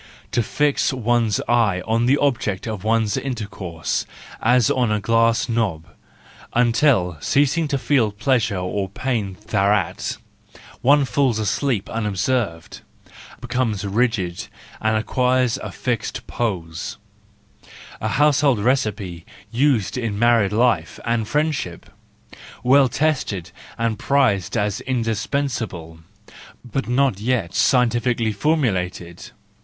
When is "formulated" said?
28.31-29.29